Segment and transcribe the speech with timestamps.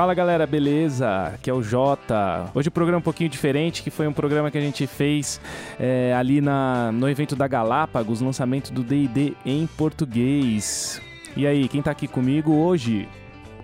[0.00, 1.26] Fala galera, beleza?
[1.34, 2.50] Aqui é o Jota.
[2.54, 5.40] Hoje o programa é um pouquinho diferente, que foi um programa que a gente fez
[5.78, 11.02] é, ali na, no evento da Galápagos, lançamento do D&D em português.
[11.36, 13.08] E aí, quem tá aqui comigo hoje?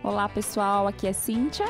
[0.03, 1.67] Olá pessoal, aqui é Cíntia.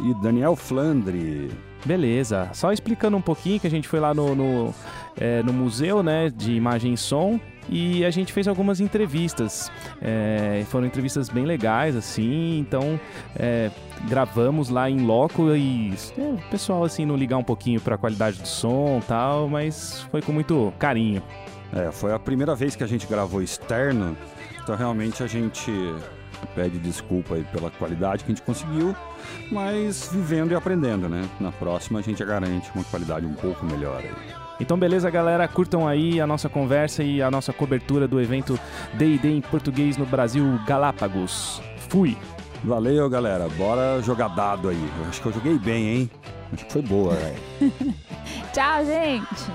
[0.00, 1.50] E Daniel Flandre.
[1.84, 4.74] Beleza, só explicando um pouquinho que a gente foi lá no, no,
[5.16, 9.70] é, no museu né, de imagem e som e a gente fez algumas entrevistas.
[10.00, 12.98] É, foram entrevistas bem legais, assim, então
[13.36, 13.70] é,
[14.08, 17.98] gravamos lá em loco e é, o pessoal assim não ligar um pouquinho para a
[17.98, 21.22] qualidade do som tal, mas foi com muito carinho.
[21.72, 24.16] É, foi a primeira vez que a gente gravou externo,
[24.62, 25.70] então realmente a gente
[26.54, 28.94] pede desculpa aí pela qualidade que a gente conseguiu,
[29.50, 31.28] mas vivendo e aprendendo, né?
[31.40, 34.10] Na próxima a gente garante uma qualidade um pouco melhor aí.
[34.60, 35.46] Então, beleza, galera?
[35.46, 38.58] Curtam aí a nossa conversa e a nossa cobertura do evento
[38.94, 41.62] D&D em português no Brasil Galápagos.
[41.88, 42.16] Fui!
[42.64, 43.48] Valeu, galera.
[43.50, 44.90] Bora jogar dado aí.
[44.98, 46.10] Eu acho que eu joguei bem, hein?
[46.52, 47.38] Acho que foi boa, velho.
[48.52, 49.52] Tchau, gente!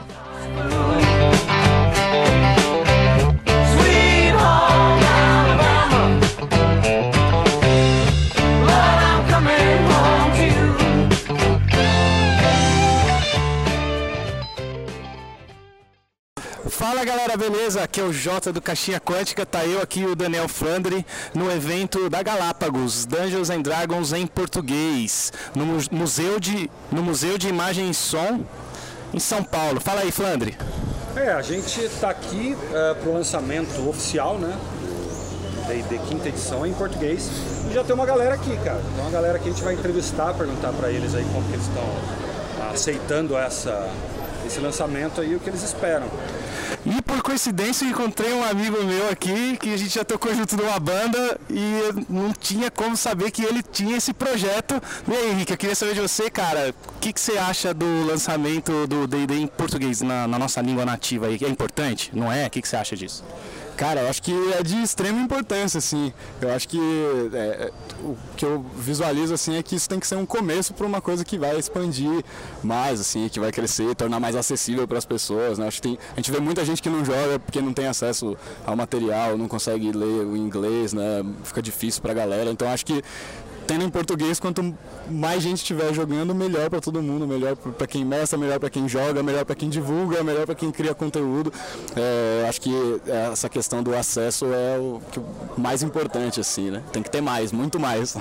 [17.34, 17.84] Galera, beleza?
[17.84, 22.10] Aqui é o Jota do Caixinha Quântica, tá eu aqui o Daniel Flandre no evento
[22.10, 27.90] da Galápagos, Dungeons and Dragons em português, no mu- museu de, no museu de Imagem
[27.90, 28.42] e Som
[29.14, 29.80] em São Paulo.
[29.80, 30.58] Fala aí, Flandre.
[31.16, 34.56] É, a gente está aqui para o lançamento oficial, né?
[35.68, 37.30] D&D quinta edição em português.
[37.70, 38.82] E já tem uma galera aqui, cara.
[38.96, 41.66] Tem uma galera que a gente vai entrevistar, perguntar para eles aí como que eles
[41.68, 43.90] estão aceitando essa,
[44.46, 46.08] esse lançamento aí, o que eles esperam.
[47.14, 51.40] Por coincidência encontrei um amigo meu aqui que a gente já tocou junto numa banda
[51.48, 51.64] e
[52.10, 54.82] não tinha como saber que ele tinha esse projeto.
[55.08, 57.86] E aí, Henrique, eu queria saber de você, cara, o que, que você acha do
[58.08, 61.38] lançamento do D&D em português na, na nossa língua nativa aí?
[61.40, 62.10] É importante?
[62.16, 62.48] Não é?
[62.48, 63.24] O que, que você acha disso?
[63.76, 66.14] Cara, eu acho que é de extrema importância, assim.
[66.40, 66.80] Eu acho que
[67.34, 67.72] é,
[68.04, 71.02] o que eu visualizo, assim, é que isso tem que ser um começo para uma
[71.02, 72.24] coisa que vai expandir
[72.64, 75.68] mais, assim, que vai crescer, tornar mais acessível para as pessoas, né?
[75.68, 78.38] Acho que tem, a gente vê muita gente que não joga porque não tem acesso
[78.66, 81.24] ao material, não consegue ler o inglês, né?
[81.44, 82.52] Fica difícil para a galera.
[82.52, 83.04] Então, acho que
[83.68, 84.76] tendo em português, quanto
[85.10, 88.88] mais gente estiver jogando, melhor para todo mundo, melhor para quem mestra, melhor para quem
[88.88, 91.52] joga, melhor para quem divulga, melhor para quem cria conteúdo.
[91.96, 92.72] É, acho que
[93.32, 95.02] essa questão do acesso é o,
[95.58, 96.84] mais importante, assim, né?
[96.92, 98.16] Tem que ter mais, muito mais.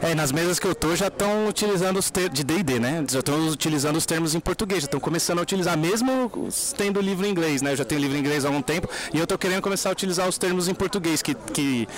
[0.00, 3.04] É, nas mesas que eu tô já estão utilizando os termos de D&D, né?
[3.08, 6.32] Já estão utilizando os termos em português, já estão começando a utilizar, mesmo
[6.76, 7.72] tendo livro em inglês, né?
[7.72, 9.92] Eu já tenho livro em inglês há algum tempo e eu tô querendo começar a
[9.92, 11.88] utilizar os termos em português que, que,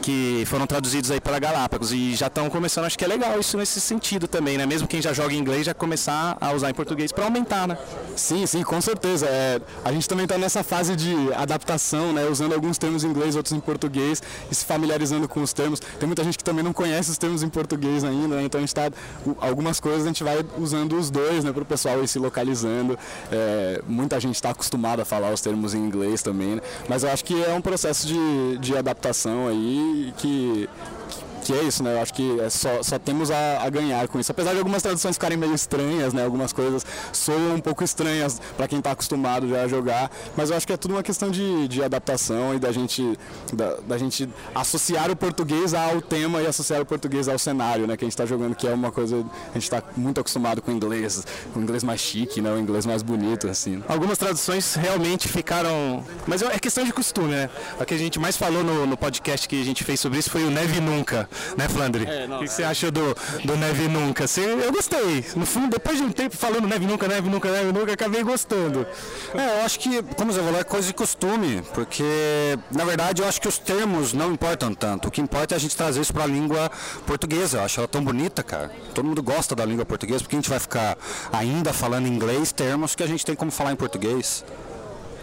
[0.00, 3.56] que foram traduzidos aí pela Galápagos e já estão começando, acho que é legal isso
[3.56, 4.66] nesse sentido também, né?
[4.66, 7.78] Mesmo quem já joga em inglês já começar a usar em português para aumentar, né?
[8.16, 9.26] Sim, sim, com certeza.
[9.26, 12.24] É, a gente também está nessa fase de adaptação, né?
[12.24, 15.78] Usando alguns termos em inglês, outros em português e se familiarizando com os termos.
[15.78, 18.44] Tem muita gente que também não conhece os termos em português ainda, né?
[18.44, 18.90] Então a gente está.
[19.38, 21.52] Algumas coisas a gente vai usando os dois, né?
[21.52, 22.98] Para o pessoal ir se localizando.
[23.30, 26.62] É, muita gente está acostumada a falar os termos em inglês também, né?
[26.88, 30.68] Mas eu acho que é um processo de, de adaptação aí que
[31.12, 31.94] que é isso, né?
[31.94, 34.30] Eu acho que é só, só temos a, a ganhar com isso.
[34.30, 36.24] Apesar de algumas traduções ficarem meio estranhas, né?
[36.24, 40.56] Algumas coisas soam um pouco estranhas para quem está acostumado já a jogar, mas eu
[40.56, 43.18] acho que é tudo uma questão de, de adaptação e da gente,
[43.52, 47.96] da, da gente associar o português ao tema e associar o português ao cenário, né?
[47.96, 49.24] Que a gente está jogando, que é uma coisa.
[49.50, 51.24] A gente está muito acostumado com o inglês,
[51.56, 52.52] o inglês mais chique, né?
[52.52, 53.82] O inglês mais bonito, assim.
[53.88, 56.04] Algumas traduções realmente ficaram.
[56.26, 57.50] Mas é questão de costume, né?
[57.80, 60.30] O que a gente mais falou no, no podcast que a gente fez sobre isso
[60.30, 62.04] foi o Neve Nunca, né, Flandre?
[62.04, 64.26] o que que você achou do, do Neve Nunca?
[64.26, 65.24] Você, eu gostei.
[65.36, 68.86] No fundo, depois de um tempo falando Neve Nunca, Neve Nunca, Neve Nunca, acabei gostando.
[69.34, 73.28] É, eu acho que, como você falou, é coisa de costume, porque na verdade eu
[73.28, 75.08] acho que os termos não importam tanto.
[75.08, 76.70] O que importa é a gente trazer isso para a língua
[77.06, 77.58] portuguesa.
[77.58, 78.70] Eu acho ela tão bonita, cara.
[78.94, 80.96] Todo mundo gosta da língua portuguesa, porque a gente vai ficar
[81.32, 84.44] ainda falando em inglês termos que a gente tem como falar em português.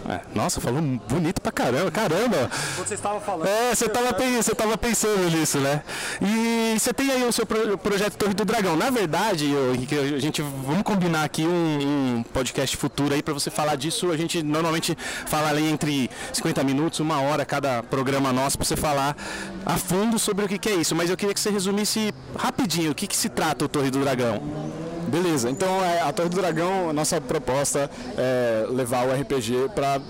[0.08, 2.50] É, nossa, falou bonito pra caramba, caramba.
[2.78, 3.46] Você estava falando.
[3.46, 5.82] É, você tava, pen- você tava pensando nisso, né?
[6.20, 8.76] E você tem aí o seu pro- projeto Torre do Dragão.
[8.76, 13.50] Na verdade, Henrique, a gente vamos combinar aqui um, um podcast futuro aí pra você
[13.50, 14.10] falar disso.
[14.10, 18.76] A gente normalmente fala ali entre 50 minutos, uma hora cada programa nosso pra você
[18.76, 19.16] falar
[19.66, 20.94] a fundo sobre o que, que é isso.
[20.96, 24.00] Mas eu queria que você resumisse rapidinho o que, que se trata o Torre do
[24.00, 24.42] Dragão.
[25.10, 30.00] Beleza, então é, a Torre do Dragão, a nossa proposta é levar o RPG para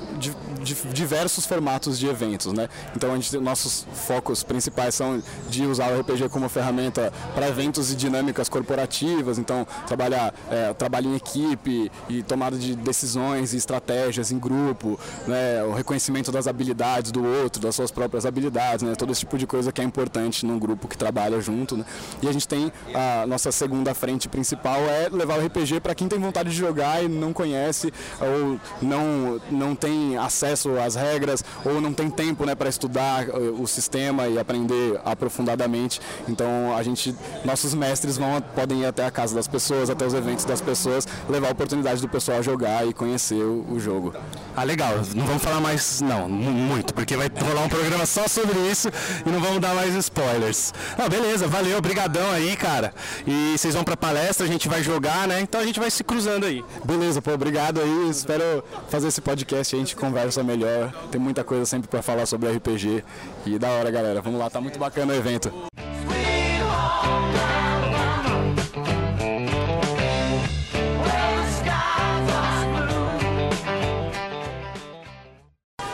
[0.60, 2.68] diversos formatos de eventos, né?
[2.94, 7.92] Então a gente, nossos focos principais são de usar o RPG como ferramenta para eventos
[7.92, 14.30] e dinâmicas corporativas, então trabalhar é, trabalho em equipe e tomada de decisões e estratégias
[14.30, 15.62] em grupo, né?
[15.64, 18.94] O reconhecimento das habilidades do outro, das suas próprias habilidades, né?
[18.94, 21.84] Todo esse tipo de coisa que é importante num grupo que trabalha junto, né?
[22.22, 26.08] E a gente tem a nossa segunda frente principal é levar o RPG para quem
[26.08, 30.49] tem vontade de jogar e não conhece ou não não tem acesso
[30.84, 36.00] às regras ou não tem tempo, né, para estudar eh, o sistema e aprender aprofundadamente.
[36.28, 37.14] Então a gente,
[37.44, 41.06] nossos mestres vão podem ir até a casa das pessoas, até os eventos das pessoas,
[41.28, 44.14] levar a oportunidade do pessoal jogar e conhecer o, o jogo.
[44.56, 44.94] Ah, legal.
[45.14, 48.88] Não vamos falar mais, não, mu- muito, porque vai rolar um programa só sobre isso
[49.24, 50.72] e não vamos dar mais spoilers.
[50.98, 52.92] Ah, beleza, valeu, brigadão aí, cara.
[53.26, 55.40] E vocês vão pra palestra, a gente vai jogar, né?
[55.40, 56.64] Então a gente vai se cruzando aí.
[56.84, 58.08] Beleza, pô, obrigado aí.
[58.10, 60.92] Espero fazer esse podcast e a gente conversa melhor.
[61.10, 63.04] Tem muita coisa sempre para falar sobre RPG
[63.46, 64.20] e da hora, galera.
[64.20, 65.69] Vamos lá, tá muito bacana o evento.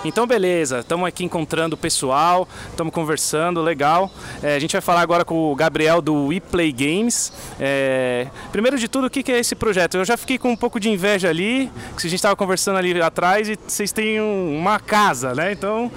[0.08, 4.08] Então, beleza, estamos aqui encontrando o pessoal, estamos conversando, legal.
[4.40, 7.32] É, a gente vai falar agora com o Gabriel do We Play Games.
[7.58, 9.96] É, primeiro de tudo, o que, que é esse projeto?
[9.96, 13.00] Eu já fiquei com um pouco de inveja ali, que a gente estava conversando ali
[13.02, 15.50] atrás e vocês têm um- uma casa, né?
[15.52, 15.90] Então,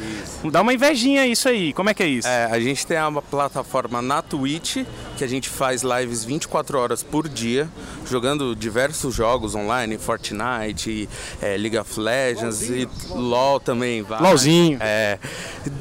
[0.52, 1.72] dá uma invejinha isso aí.
[1.74, 2.28] Como é que é isso?
[2.28, 4.78] É, a gente tem uma plataforma na Twitch,
[5.18, 7.70] que a gente faz lives 24 horas por dia,
[8.10, 11.08] jogando diversos jogos online, Fortnite,
[11.42, 13.99] é, League of Legends e LoL também.
[14.04, 14.22] Vai.
[14.22, 14.78] LOLzinho.
[14.82, 15.18] É.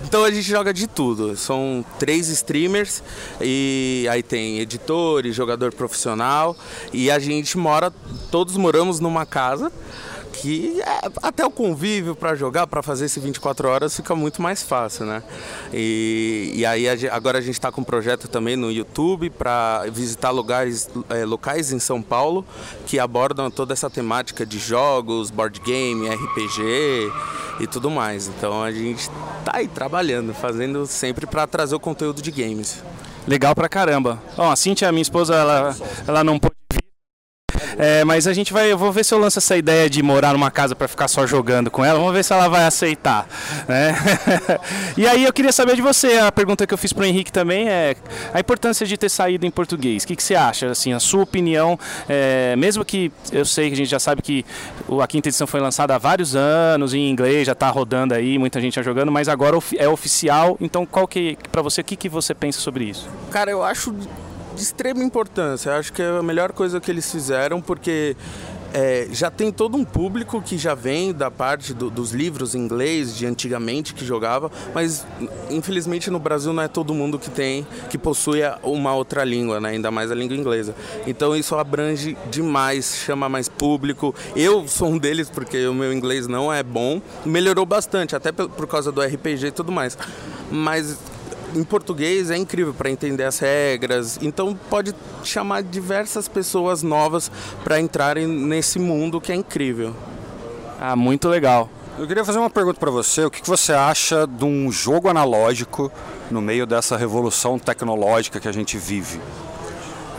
[0.04, 1.36] Então a gente joga de tudo.
[1.36, 3.02] São três streamers
[3.40, 6.56] e aí tem editores, jogador profissional
[6.92, 7.92] e a gente mora,
[8.30, 9.72] todos moramos numa casa
[10.40, 14.62] que é, até o convívio para jogar, para fazer esse 24 horas fica muito mais
[14.62, 15.23] fácil, né?
[15.73, 19.85] E, e aí a agora a gente está com um projeto também no YouTube para
[19.90, 22.44] visitar lugares, é, locais em São Paulo
[22.87, 27.11] que abordam toda essa temática de jogos, board game, RPG
[27.61, 28.29] e tudo mais.
[28.29, 29.08] Então a gente
[29.44, 32.82] tá aí trabalhando, fazendo sempre para trazer o conteúdo de games.
[33.26, 34.23] Legal pra caramba.
[34.37, 35.76] Ó, a Cintia, minha esposa, ela,
[36.06, 36.57] ela não vir.
[37.78, 40.32] É, mas a gente vai, eu vou ver se eu lanço essa ideia de morar
[40.32, 41.98] numa casa pra ficar só jogando com ela.
[41.98, 43.26] Vamos ver se ela vai aceitar,
[43.69, 43.94] né?
[44.96, 47.69] e aí eu queria saber de você, a pergunta que eu fiz pro Henrique também
[47.69, 47.94] é
[48.34, 50.02] a importância de ter saído em português.
[50.02, 51.78] O que, que você acha, assim, a sua opinião?
[52.08, 54.44] é, mesmo que eu sei que a gente já sabe que
[55.00, 58.60] a quinta edição foi lançada há vários anos em inglês, já tá rodando aí, muita
[58.60, 60.56] gente já jogando, mas agora ofi- é oficial.
[60.60, 63.08] Então, qual que, para você, o que, que você pensa sobre isso?
[63.30, 63.94] Cara, eu acho
[64.58, 65.70] de extrema importância.
[65.70, 68.16] Eu acho que é a melhor coisa que eles fizeram, porque
[68.75, 72.58] é, já tem todo um público que já vem da parte do- dos livros em
[72.58, 75.06] inglês de antigamente que jogava, mas
[75.49, 79.70] infelizmente no Brasil não é todo mundo que tem, que possui uma outra língua, né?
[79.70, 80.75] ainda mais a língua inglesa.
[81.06, 84.14] Então isso abrange demais, chama mais público.
[84.37, 88.66] Eu sou um deles porque o meu inglês não é bom, melhorou bastante, até por
[88.66, 89.96] causa do RPG e tudo mais.
[90.50, 90.99] Mas
[91.54, 97.30] em português é incrível para entender as regras, então pode chamar diversas pessoas novas
[97.64, 99.94] para entrarem nesse mundo que é incrível.
[100.80, 101.68] Ah, muito legal.
[101.98, 103.25] Eu queria fazer uma pergunta para você.
[103.25, 105.90] O que você acha de um jogo analógico
[106.30, 109.20] no meio dessa revolução tecnológica que a gente vive?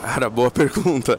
[0.02, 1.18] Cara, boa pergunta.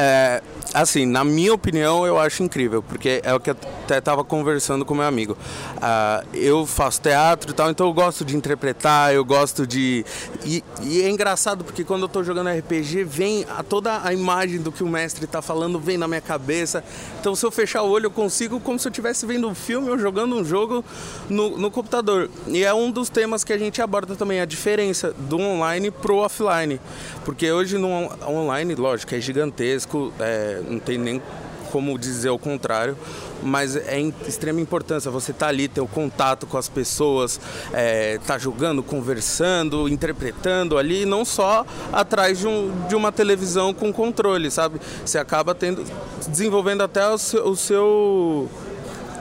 [0.00, 0.40] É,
[0.72, 4.94] assim, na minha opinião, eu acho incrível, porque é o que até estava conversando com
[4.94, 5.36] meu amigo.
[5.82, 10.04] Ah, eu faço teatro e tal, então eu gosto de interpretar, eu gosto de.
[10.44, 14.60] E, e é engraçado porque quando eu estou jogando RPG, vem a, toda a imagem
[14.60, 16.84] do que o mestre está falando, vem na minha cabeça.
[17.20, 19.90] Então, se eu fechar o olho, eu consigo, como se eu estivesse vendo um filme
[19.90, 20.84] ou jogando um jogo
[21.28, 22.30] no, no computador.
[22.46, 26.18] E é um dos temas que a gente aborda também, a diferença do online pro
[26.18, 26.80] offline.
[27.24, 29.87] Porque hoje no on- online, lógico, é gigantesco,
[30.20, 31.22] é, não tem nem
[31.70, 32.96] como dizer o contrário,
[33.42, 37.38] mas é em extrema importância você estar ali, ter o contato com as pessoas,
[37.74, 43.92] é, tá jogando, conversando, interpretando ali, não só atrás de, um, de uma televisão com
[43.92, 44.80] controle, sabe?
[45.04, 45.84] Você acaba tendo,
[46.26, 48.48] desenvolvendo até o seu, o seu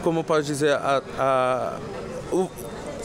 [0.03, 1.77] como pode dizer, a, a-
[2.31, 2.50] o-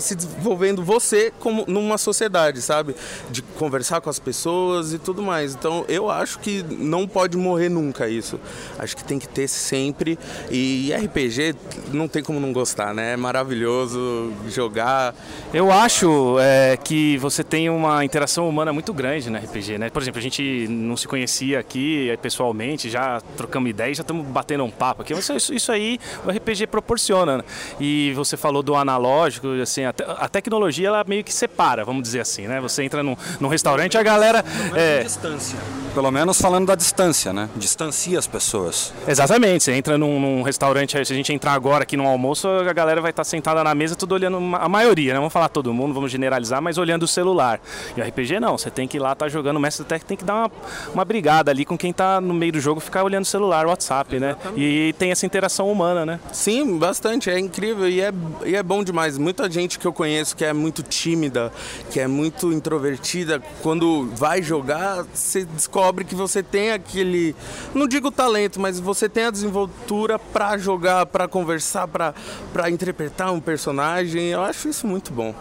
[0.02, 2.94] se desenvolvendo você como numa sociedade, sabe?
[3.30, 5.54] De conversar com as pessoas e tudo mais.
[5.54, 8.38] Então eu acho que não pode morrer nunca isso.
[8.78, 10.18] Acho que tem que ter sempre.
[10.50, 11.54] E RPG
[11.92, 13.12] não tem como não gostar, né?
[13.12, 15.14] É maravilhoso jogar.
[15.52, 19.90] Eu acho é, que você tem uma interação humana muito grande na RPG, né?
[19.90, 24.26] Por exemplo, a gente não se conhecia aqui é, pessoalmente, já trocamos ideias, já estamos
[24.26, 25.12] batendo um papo aqui.
[25.12, 27.38] Isso, isso aí o RPG proporciona.
[27.38, 27.44] né?
[27.80, 32.02] E você falou do analógico, assim, a, te- a tecnologia ela meio que separa, vamos
[32.02, 32.60] dizer assim, né?
[32.60, 34.44] Você entra num, num restaurante, a galera.
[34.74, 35.58] É, Distância.
[35.94, 37.48] Pelo menos falando da distância, né?
[37.54, 38.94] Distancia as pessoas.
[39.06, 42.72] Exatamente, você entra num, num restaurante, se a gente entrar agora aqui no almoço, a
[42.72, 45.18] galera vai estar sentada na mesa, tudo olhando, a maioria, né?
[45.18, 47.60] Vamos falar todo mundo, vamos generalizar, mas olhando o celular.
[47.96, 50.16] E o RPG não, você tem que ir lá, tá jogando, o mestre até tem
[50.16, 50.50] que dar uma,
[50.94, 53.68] uma brigada ali com quem tá no meio do jogo, ficar olhando o celular, o
[53.68, 54.36] WhatsApp, né?
[54.56, 56.20] E tem essa interação humana, né?
[56.32, 58.10] Sim, bastante, é incrível e é,
[58.46, 59.18] e é bom demais.
[59.18, 61.52] Muita gente que eu conheço que é muito tímida,
[61.90, 67.34] que é muito introvertida, quando vai jogar, você descobre que você tem aquele,
[67.74, 73.40] não digo talento, mas você tem a desenvoltura pra jogar, pra conversar, pra interpretar um
[73.40, 74.28] personagem.
[74.28, 75.34] Eu acho isso muito bom.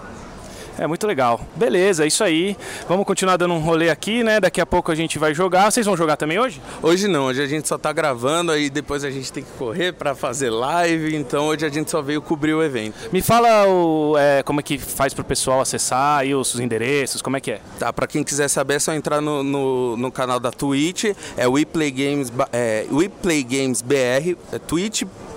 [0.79, 1.39] É muito legal.
[1.55, 2.57] Beleza, é isso aí.
[2.87, 4.39] Vamos continuar dando um rolê aqui, né?
[4.39, 5.71] Daqui a pouco a gente vai jogar.
[5.71, 6.61] Vocês vão jogar também hoje?
[6.81, 9.91] Hoje não, hoje a gente só tá gravando, aí depois a gente tem que correr
[9.93, 12.95] pra fazer live, então hoje a gente só veio cobrir o evento.
[13.11, 17.37] Me fala o, é, como é que faz pro pessoal acessar aí os endereços, como
[17.37, 17.61] é que é?
[17.77, 21.05] Tá, pra quem quiser saber é só entrar no, no, no canal da Twitch,
[21.37, 25.30] é We Play Games, ba- é, We Play Games BR, é twitch.com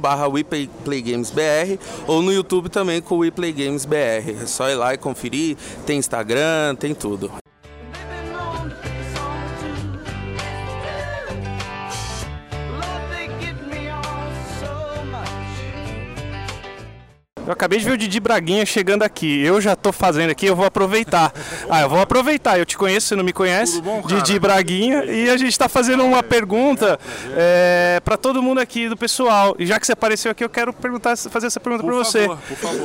[0.00, 4.42] barra We Play Play Games BR, ou no YouTube também com We Play Games BR.
[4.42, 7.30] É só ir lá e conferir, tem Instagram, tem tudo.
[17.46, 19.40] Eu acabei de ver o Didi Braguinha chegando aqui.
[19.42, 21.32] Eu já tô fazendo aqui, eu vou aproveitar.
[21.68, 22.58] Ah, eu vou aproveitar.
[22.58, 23.82] Eu te conheço, você não me conhece.
[24.06, 25.04] Didi Braguinha.
[25.04, 26.98] E a gente tá fazendo uma pergunta
[27.36, 29.56] é, para todo mundo aqui do pessoal.
[29.58, 32.28] E já que você apareceu aqui, eu quero perguntar, fazer essa pergunta para você.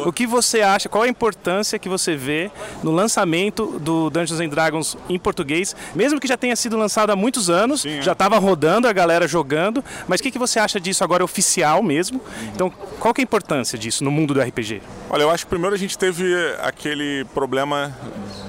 [0.05, 0.89] O que você acha?
[0.89, 2.49] Qual a importância que você vê
[2.83, 7.15] no lançamento do Dungeons and Dragons em português, mesmo que já tenha sido lançado há
[7.15, 11.03] muitos anos, já estava rodando, a galera jogando, mas o que, que você acha disso
[11.03, 12.21] agora oficial mesmo?
[12.53, 14.81] Então, qual que é a importância disso no mundo do RPG?
[15.09, 17.95] Olha, eu acho que primeiro a gente teve aquele problema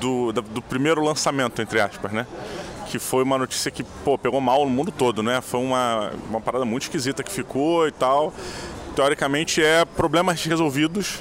[0.01, 2.27] do, do primeiro lançamento, entre aspas, né?
[2.89, 5.41] Que foi uma notícia que, pô, pegou mal no mundo todo, né?
[5.41, 8.33] Foi uma, uma parada muito esquisita que ficou e tal.
[8.95, 11.21] Teoricamente é problemas resolvidos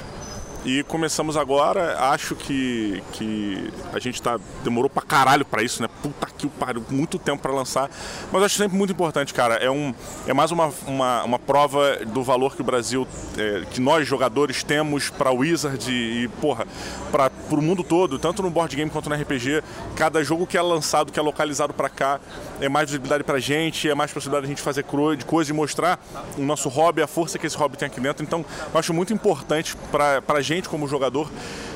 [0.66, 1.96] e começamos agora.
[2.10, 5.88] Acho que, que a gente tá, demorou pra caralho pra isso, né?
[6.02, 7.88] Puta que pariu, muito tempo pra lançar.
[8.32, 9.54] Mas acho sempre muito importante, cara.
[9.54, 9.94] É, um,
[10.26, 13.06] é mais uma, uma, uma prova do valor que o Brasil,
[13.38, 16.66] é, que nós jogadores temos pra Wizard e, porra,
[17.12, 19.62] para pro mundo todo, tanto no board game quanto no RPG.
[19.94, 22.18] Cada jogo que é lançado, que é localizado pra cá,
[22.60, 26.00] é mais visibilidade pra gente, é mais possibilidade de a gente fazer coisa e mostrar
[26.36, 28.24] o nosso hobby, a força que esse hobby tem aqui dentro.
[28.24, 28.44] Então,
[28.74, 31.30] eu acho muito importante pra, pra gente como jogador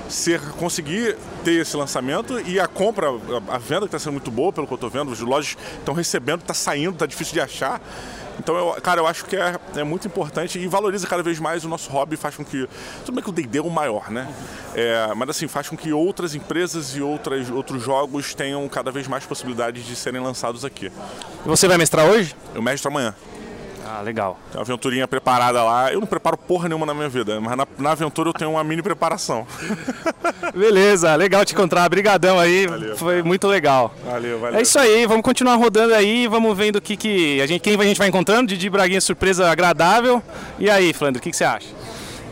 [0.08, 4.30] ser conseguir ter esse lançamento e a compra, a, a venda que está sendo muito
[4.30, 7.40] boa, pelo que eu estou vendo, as lojas estão recebendo, está saindo, está difícil de
[7.40, 7.80] achar.
[8.38, 11.62] Então, eu, cara, eu acho que é, é muito importante e valoriza cada vez mais
[11.62, 12.66] o nosso hobby, faz com que.
[13.04, 14.32] Tudo bem que o D&D é o maior, né?
[14.74, 19.06] É, mas assim, faz com que outras empresas e outras, outros jogos tenham cada vez
[19.06, 20.86] mais possibilidades de serem lançados aqui.
[20.86, 22.34] E você vai mestrar hoje?
[22.54, 23.14] Eu mestro amanhã.
[23.86, 24.38] Ah, legal.
[24.50, 25.92] Tem uma aventurinha preparada lá.
[25.92, 28.64] Eu não preparo porra nenhuma na minha vida, mas na, na aventura eu tenho uma
[28.64, 29.46] mini preparação.
[30.54, 31.88] Beleza, legal te encontrar.
[31.88, 33.94] Brigadão aí, foi muito legal.
[34.04, 34.58] Valeu, valeu.
[34.58, 37.78] É isso aí, vamos continuar rodando aí, vamos vendo o que, que a gente, quem
[37.80, 38.48] a gente vai encontrando.
[38.48, 40.22] Didi Braguinha, surpresa agradável.
[40.58, 41.68] E aí, Flandro, o que, que você acha?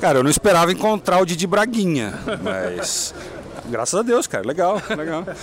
[0.00, 3.14] Cara, eu não esperava encontrar o Didi Braguinha, mas.
[3.66, 4.46] Graças a Deus, cara.
[4.46, 5.24] Legal, legal.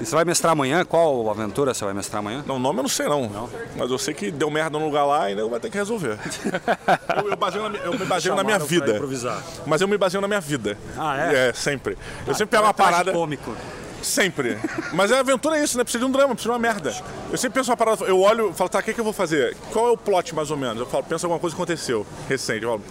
[0.00, 0.82] E você vai mestrar amanhã?
[0.84, 2.42] Qual aventura você vai mestrar amanhã?
[2.46, 3.50] Não, o nome eu não sei não.
[3.76, 6.18] Mas eu sei que deu merda no lugar lá e ainda vai ter que resolver.
[7.22, 8.94] eu, eu, baseio na, eu me baseio na minha vida.
[8.94, 9.42] improvisar.
[9.66, 10.78] Mas eu me baseio na minha vida.
[10.96, 11.48] Ah, é?
[11.48, 11.98] É, sempre.
[12.26, 13.12] Eu sempre pego uma parada.
[13.12, 13.54] cômico.
[14.02, 14.58] Sempre.
[14.92, 15.84] Mas a aventura é isso, né?
[15.84, 16.94] Precisa de um drama, precisa de uma merda.
[17.30, 19.12] Eu sempre penso uma parada, eu olho e falo, tá, o que, que eu vou
[19.12, 19.56] fazer?
[19.72, 20.78] Qual é o plot mais ou menos?
[20.78, 22.64] Eu falo, penso alguma coisa que aconteceu recente.
[22.64, 22.82] Eu falo,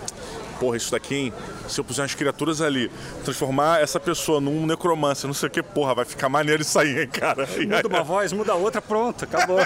[0.60, 1.34] porra, isso daqui, hein?
[1.68, 2.92] Se eu puser umas criaturas ali,
[3.24, 7.01] transformar essa pessoa num necromancer, não sei o que, porra, vai ficar maneiro isso aí,
[7.01, 7.48] hein, cara?
[7.48, 9.60] Muda uma voz, muda outra, pronto, acabou.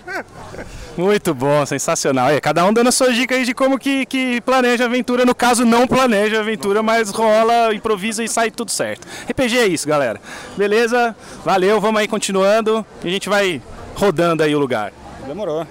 [0.96, 2.28] Muito bom, sensacional.
[2.28, 5.24] Aí, cada um dando a sua dica aí de como que, que planeja a aventura.
[5.24, 9.06] No caso, não planeja a aventura, mas rola, improvisa e sai tudo certo.
[9.30, 10.20] RPG é isso, galera.
[10.56, 11.16] Beleza?
[11.44, 12.84] Valeu, vamos aí continuando.
[13.02, 13.62] E a gente vai
[13.94, 14.92] rodando aí o lugar.
[15.26, 15.66] Demorou.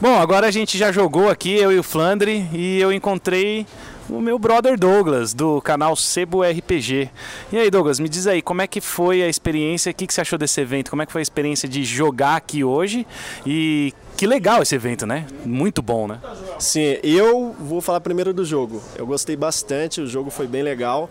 [0.00, 3.66] Bom, agora a gente já jogou aqui, eu e o Flandre, e eu encontrei
[4.08, 7.10] o meu brother Douglas, do canal Sebo RPG.
[7.52, 10.14] E aí, Douglas, me diz aí, como é que foi a experiência, o que, que
[10.14, 10.88] você achou desse evento?
[10.88, 13.06] Como é que foi a experiência de jogar aqui hoje?
[13.44, 15.26] E que legal esse evento, né?
[15.44, 16.18] Muito bom, né?
[16.58, 18.82] Sim, eu vou falar primeiro do jogo.
[18.96, 21.10] Eu gostei bastante, o jogo foi bem legal.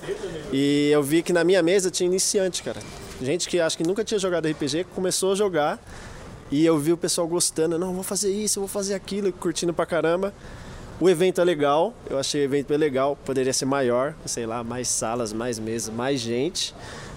[0.51, 2.79] E eu vi que na minha mesa tinha iniciante, cara.
[3.21, 5.79] Gente que acho que nunca tinha jogado RPG, começou a jogar.
[6.51, 9.85] E eu vi o pessoal gostando, não, vou fazer isso, vou fazer aquilo, curtindo pra
[9.85, 10.33] caramba.
[10.99, 14.63] O evento é legal, eu achei o evento bem legal, poderia ser maior, sei lá,
[14.63, 16.73] mais salas, mais mesas, mais gente.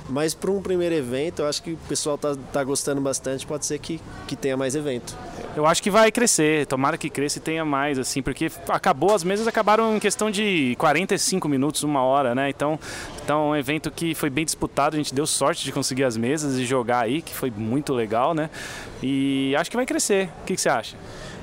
[0.08, 3.66] Mas para um primeiro evento, eu acho que o pessoal tá, tá gostando bastante, pode
[3.66, 5.16] ser que, que tenha mais evento.
[5.54, 9.22] Eu acho que vai crescer, tomara que cresça e tenha mais, assim, porque acabou, as
[9.22, 12.48] mesas acabaram em questão de 45 minutos, uma hora, né?
[12.48, 12.80] Então,
[13.22, 16.58] então um evento que foi bem disputado, a gente deu sorte de conseguir as mesas
[16.58, 18.48] e jogar aí, que foi muito legal, né?
[19.02, 20.30] E acho que vai crescer.
[20.40, 20.96] O que, que você acha?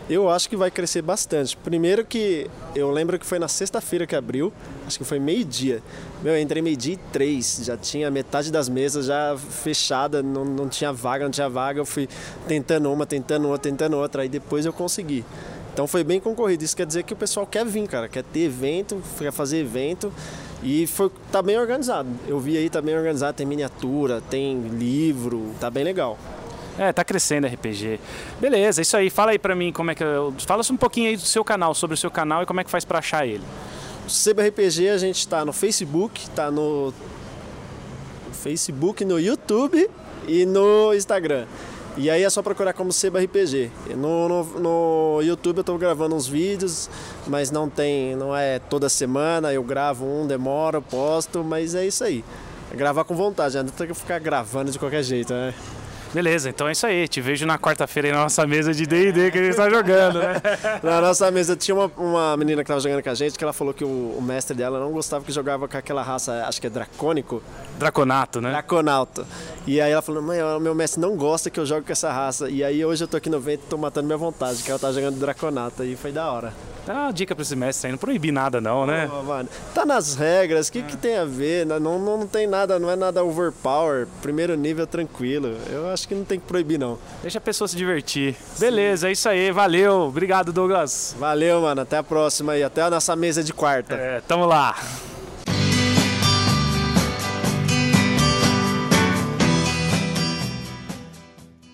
[0.10, 1.56] Eu acho que vai crescer bastante.
[1.56, 4.51] Primeiro que eu lembro que foi na sexta-feira que abriu,
[4.89, 5.81] acho que foi meio-dia.
[6.22, 10.67] Meu, eu entrei meio-dia e três, já tinha metade das mesas já fechada, não, não
[10.67, 11.79] tinha vaga, não tinha vaga.
[11.79, 12.10] Eu fui
[12.48, 15.24] tentando uma, tentando outra, tentando outra, aí depois eu consegui.
[15.72, 16.63] Então foi bem concorrido.
[16.63, 20.12] Isso quer dizer que o pessoal quer vir, cara, quer ter evento, quer fazer evento.
[20.62, 22.10] E foi, tá bem organizado.
[22.27, 26.17] Eu vi aí, tá bem organizado, tem miniatura, tem livro, tá bem legal.
[26.77, 28.00] É, tá crescendo RPG.
[28.39, 29.10] Beleza, isso aí.
[29.10, 30.03] Fala aí pra mim como é que.
[30.48, 32.72] Fala um pouquinho aí do seu canal, sobre o seu canal e como é que
[32.72, 33.43] faz pra achar ele.
[34.10, 36.94] Seba RPG a gente tá no Facebook, tá no
[38.34, 39.89] Facebook, no YouTube
[40.28, 41.46] e no Instagram.
[41.98, 43.72] E aí é só procurar como Seba RPG.
[43.96, 46.89] No, no, no YouTube eu tô gravando uns vídeos,
[47.28, 52.04] mas não tem, não é toda semana, eu gravo um, demoro, posto, mas é isso
[52.04, 52.24] aí.
[52.72, 55.54] É gravar com vontade, não tem que ficar gravando de qualquer jeito, né?
[56.13, 57.08] Beleza, então é isso aí.
[57.08, 60.42] Te vejo na quarta-feira na nossa mesa de DD que a gente tá jogando, né?
[60.82, 63.54] Na nossa mesa tinha uma, uma menina que tava jogando com a gente que ela
[63.54, 66.68] falou que o, o mestre dela não gostava que jogava com aquela raça, acho que
[66.68, 67.44] é dracônico.
[67.78, 68.50] Draconato, né?
[68.50, 69.25] Draconauta.
[69.70, 72.12] E aí ela falou, mãe, o meu mestre não gosta que eu jogue com essa
[72.12, 72.50] raça.
[72.50, 74.80] E aí hoje eu tô aqui no vento e tô matando minha vontade, que ela
[74.80, 76.52] tá jogando Draconauta e foi da hora.
[76.88, 79.08] Dá uma dica pra esse mestre aí, não proibir nada não, né?
[79.08, 81.68] Pô, mano, tá nas regras, o que, que tem a ver?
[81.68, 84.08] Não, não, não tem nada, não é nada overpower.
[84.24, 85.56] Primeiro nível tranquilo.
[85.70, 86.98] Eu acho que não tem que proibir, não.
[87.22, 88.36] Deixa a pessoa se divertir.
[88.58, 89.51] Beleza, é isso aí.
[89.51, 90.08] Valeu.
[90.08, 91.16] Obrigado, Douglas.
[91.20, 91.82] Valeu, mano.
[91.82, 92.64] Até a próxima aí.
[92.64, 93.94] Até a nossa mesa de quarta.
[93.94, 94.75] É, tamo lá.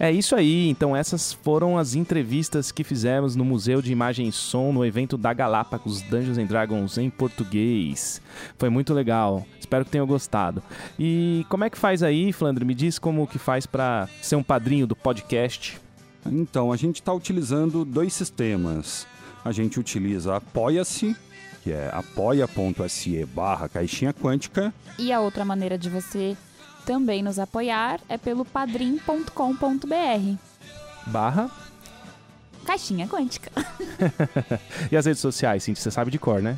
[0.06, 4.32] É isso aí, então essas foram as entrevistas que fizemos no Museu de Imagem e
[4.32, 8.22] Som no evento da Galápagos Dungeons and Dragons em português.
[8.56, 10.62] Foi muito legal, espero que tenham gostado.
[11.00, 12.64] E como é que faz aí, Flandre?
[12.64, 15.82] Me diz como que faz pra ser um padrinho do podcast.
[16.24, 19.08] Então, a gente está utilizando dois sistemas.
[19.44, 21.16] A gente utiliza Apoia-se,
[21.64, 24.72] que é apoia.se barra caixinha quântica.
[25.00, 26.38] E a outra maneira de você
[26.86, 30.36] também nos apoiar é pelo padrim.com.br.
[31.08, 31.50] Barra.
[32.66, 33.52] Caixinha Quântica.
[34.92, 36.58] e as redes sociais, Cintia, você sabe de cor, né?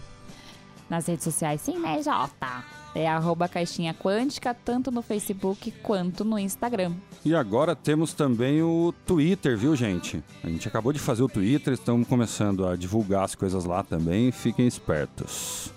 [0.90, 2.64] Nas redes sociais, sim, né, Jota?
[2.96, 6.94] É arroba Caixinha Quântica, tanto no Facebook quanto no Instagram.
[7.24, 10.24] E agora temos também o Twitter, viu, gente?
[10.44, 14.32] A gente acabou de fazer o Twitter, estamos começando a divulgar as coisas lá também,
[14.32, 15.77] fiquem espertos.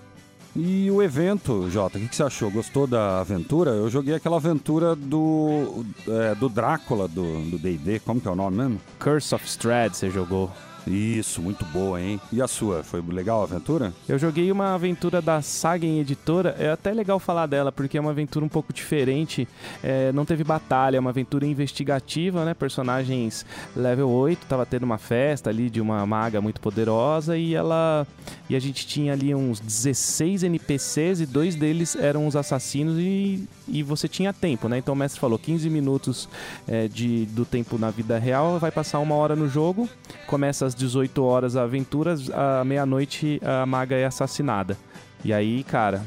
[0.55, 2.51] E o evento, Jota, o que, que você achou?
[2.51, 3.71] Gostou da aventura?
[3.71, 8.57] Eu joguei aquela aventura do, é, do Drácula do D&D, como que é o nome
[8.57, 8.81] mesmo?
[8.99, 10.51] Curse of Strahd você jogou.
[10.91, 12.21] Isso, muito boa, hein?
[12.33, 12.83] E a sua?
[12.83, 13.93] Foi legal a aventura?
[14.09, 16.57] Eu joguei uma aventura da Sagen Editora.
[16.59, 19.47] É até legal falar dela, porque é uma aventura um pouco diferente.
[19.85, 22.55] É, não teve batalha, é uma aventura investigativa, né?
[22.55, 24.47] Personagens level 8.
[24.47, 28.05] Tava tendo uma festa ali de uma maga muito poderosa e ela.
[28.49, 33.49] E a gente tinha ali uns 16 NPCs e dois deles eram os assassinos e,
[33.69, 34.79] e você tinha tempo, né?
[34.79, 36.29] Então o mestre falou 15 minutos
[36.67, 39.89] é, de, do tempo na vida real, vai passar uma hora no jogo,
[40.27, 44.77] começa às 18 horas a aventura, à meia-noite a maga é assassinada.
[45.25, 46.03] E aí, cara,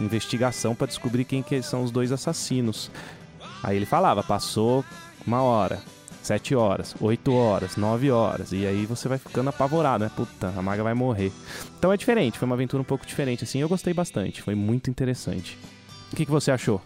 [0.00, 2.90] investigação pra descobrir quem que são os dois assassinos.
[3.62, 4.84] Aí ele falava, passou
[5.26, 5.80] uma hora,
[6.22, 8.52] sete horas, oito horas, nove horas.
[8.52, 10.10] E aí você vai ficando apavorado, né?
[10.14, 11.32] Puta, a maga vai morrer.
[11.78, 13.60] Então é diferente, foi uma aventura um pouco diferente, assim.
[13.60, 15.58] Eu gostei bastante, foi muito interessante.
[16.12, 16.80] O que, que você achou?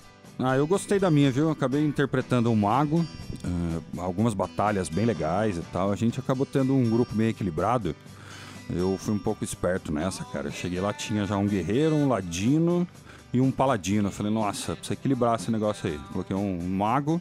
[0.45, 1.51] Ah, eu gostei da minha, viu?
[1.51, 3.05] Acabei interpretando um mago,
[3.45, 5.93] ah, algumas batalhas bem legais e tal.
[5.93, 7.95] A gente acabou tendo um grupo bem equilibrado.
[8.71, 10.49] Eu fui um pouco esperto nessa, cara.
[10.49, 12.87] Eu cheguei lá, tinha já um guerreiro, um ladino
[13.33, 14.09] e um paladino.
[14.09, 15.99] Eu falei, nossa, precisa equilibrar esse negócio aí.
[16.13, 17.21] Coloquei um mago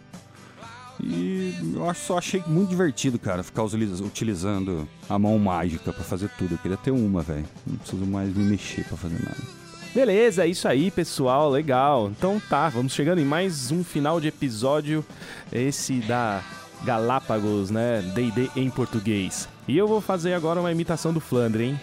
[1.04, 6.30] E eu só achei muito divertido, cara, ficar utiliz- utilizando a mão mágica pra fazer
[6.38, 6.54] tudo.
[6.54, 7.46] Eu queria ter uma, velho.
[7.68, 9.61] Não preciso mais me mexer pra fazer nada.
[9.94, 11.50] Beleza, é isso aí, pessoal.
[11.50, 12.10] Legal.
[12.10, 15.06] Então tá, vamos chegando em mais um final de episódio.
[15.52, 16.42] Esse da
[16.84, 18.02] Galápagos, né?
[18.02, 19.50] DD em português.
[19.68, 21.80] E eu vou fazer agora uma imitação do Flandre, hein?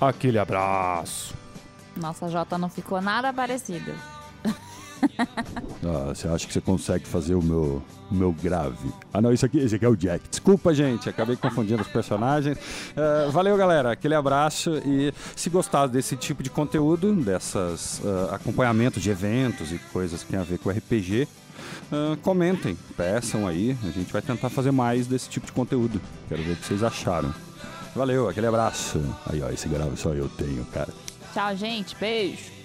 [0.00, 1.34] Aquele abraço.
[1.96, 3.92] Nossa, Jota não ficou nada parecido.
[5.84, 8.90] Ah, você acha que você consegue fazer o meu, meu grave?
[9.12, 10.28] Ah, não, isso aqui, esse aqui é o Jack.
[10.28, 12.58] Desculpa, gente, acabei confundindo os personagens.
[12.96, 13.92] Ah, valeu, galera.
[13.92, 19.78] Aquele abraço e se gostar desse tipo de conteúdo, dessas ah, acompanhamentos de eventos e
[19.92, 21.28] coisas que tem a ver com RPG,
[21.92, 23.76] ah, comentem, peçam aí.
[23.84, 26.00] A gente vai tentar fazer mais desse tipo de conteúdo.
[26.28, 27.32] Quero ver o que vocês acharam.
[27.94, 29.00] Valeu, aquele abraço.
[29.26, 30.92] Aí, ó, esse grave só eu tenho, cara.
[31.32, 31.96] Tchau, gente.
[31.96, 32.55] Beijo.